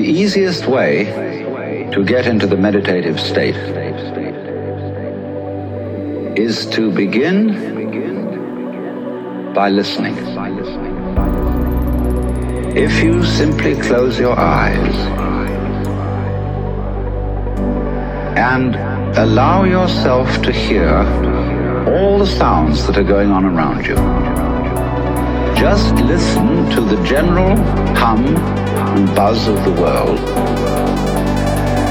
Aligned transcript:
The 0.00 0.06
easiest 0.06 0.64
way 0.64 1.04
to 1.92 2.02
get 2.02 2.26
into 2.26 2.46
the 2.46 2.56
meditative 2.56 3.20
state 3.20 3.54
is 6.38 6.64
to 6.68 6.90
begin 6.90 7.52
by 9.52 9.68
listening. 9.68 10.16
If 12.74 13.02
you 13.02 13.22
simply 13.26 13.76
close 13.76 14.18
your 14.18 14.40
eyes 14.40 14.96
and 18.38 18.76
allow 19.18 19.64
yourself 19.64 20.40
to 20.40 20.50
hear 20.50 20.96
all 21.86 22.18
the 22.20 22.26
sounds 22.26 22.86
that 22.86 22.96
are 22.96 23.04
going 23.04 23.30
on 23.30 23.44
around 23.44 23.84
you, 23.84 24.29
just 25.60 25.94
listen 25.96 26.70
to 26.70 26.80
the 26.80 26.96
general 27.04 27.54
hum 27.94 28.24
and 28.96 29.14
buzz 29.14 29.46
of 29.46 29.62
the 29.62 29.70
world 29.72 30.18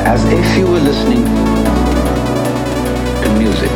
as 0.07 0.25
if 0.25 0.57
you 0.57 0.65
were 0.65 0.79
listening 0.79 1.23
to 3.21 3.29
music. 3.37 3.69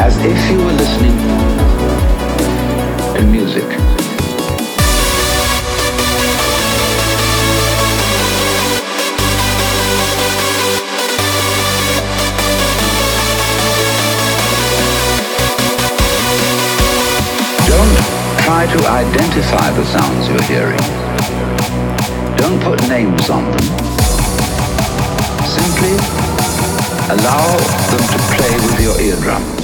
As 0.00 0.18
if 0.18 0.50
you 0.50 0.58
were 0.58 0.72
listening 0.72 1.16
to 3.14 3.22
music. 3.30 3.91
To 18.72 18.88
identify 18.88 19.70
the 19.72 19.84
sounds 19.84 20.28
you're 20.28 20.42
hearing. 20.44 20.80
Don't 22.38 22.58
put 22.62 22.80
names 22.88 23.28
on 23.28 23.44
them. 23.50 23.66
Simply 25.44 25.92
allow 27.12 27.56
them 27.90 28.04
to 28.12 28.18
play 28.34 28.54
with 28.64 28.80
your 28.80 28.98
eardrum. 28.98 29.61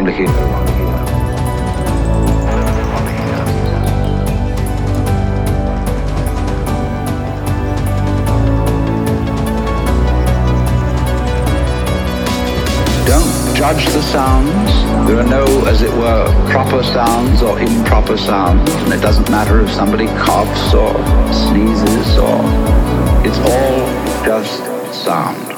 Don't 0.00 0.16
judge 13.54 13.84
the 13.92 14.00
sounds. 14.00 15.06
There 15.06 15.18
are 15.18 15.28
no, 15.28 15.44
as 15.66 15.82
it 15.82 15.90
were, 15.90 16.50
proper 16.50 16.82
sounds 16.82 17.42
or 17.42 17.60
improper 17.60 18.16
sounds. 18.16 18.70
And 18.72 18.94
it 18.94 19.02
doesn't 19.02 19.28
matter 19.30 19.60
if 19.60 19.70
somebody 19.70 20.06
coughs 20.06 20.72
or 20.72 20.94
sneezes 21.30 22.16
or... 22.16 22.40
It's 23.26 23.38
all 23.38 24.24
just 24.24 24.64
sound. 24.94 25.49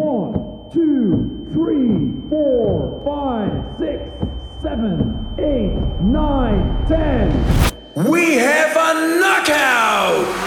One, 0.00 0.70
two, 0.72 1.46
three, 1.52 2.26
four, 2.30 3.02
five, 3.04 3.52
six, 3.78 4.10
seven, 4.62 5.26
eight, 5.38 5.76
nine, 6.00 6.86
ten. 6.88 7.28
We 8.10 8.36
have 8.36 8.74
a 8.76 9.20
knockout! 9.20 10.39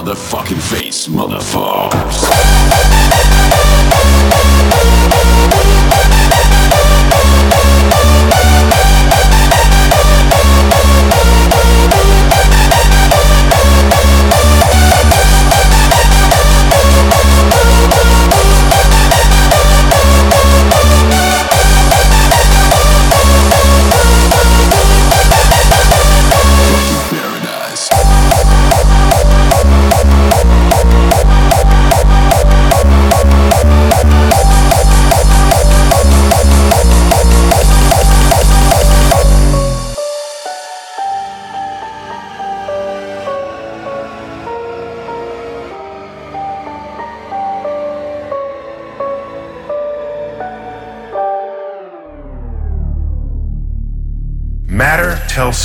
motherfucking 0.00 0.62
face, 0.62 1.08
motherfuckers. 1.08 3.09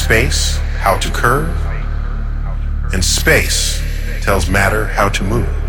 Space 0.06 0.58
how 0.78 0.96
to 1.00 1.10
curve, 1.10 1.50
and 2.94 3.04
space 3.04 3.82
tells 4.22 4.48
matter 4.48 4.86
how 4.86 5.10
to 5.10 5.24
move. 5.24 5.65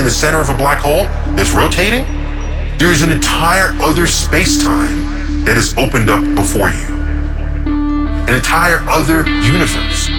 In 0.00 0.06
the 0.06 0.10
center 0.10 0.40
of 0.40 0.48
a 0.48 0.54
black 0.54 0.78
hole 0.78 1.04
that's 1.36 1.52
rotating. 1.52 2.06
There's 2.78 3.02
an 3.02 3.12
entire 3.12 3.74
other 3.82 4.06
space-time 4.06 5.44
that 5.44 5.58
is 5.58 5.76
opened 5.76 6.08
up 6.08 6.24
before 6.34 6.70
you. 6.70 6.96
An 8.26 8.34
entire 8.34 8.78
other 8.88 9.28
universe. 9.28 10.09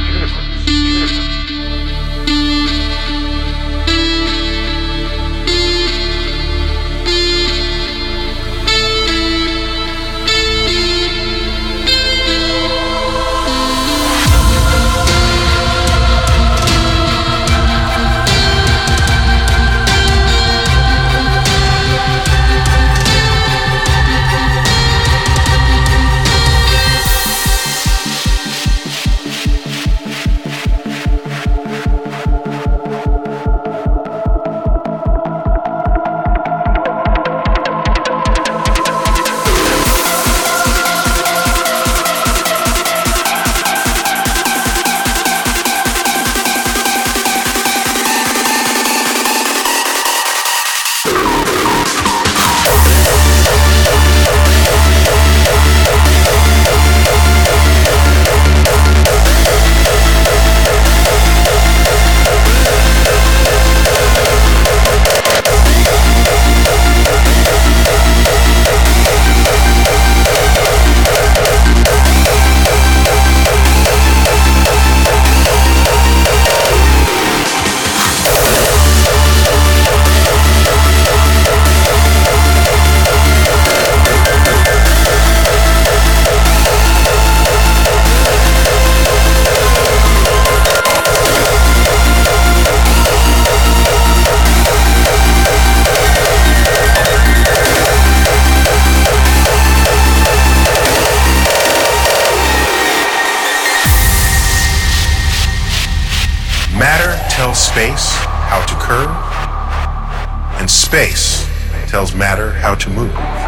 Sound 111.92 113.41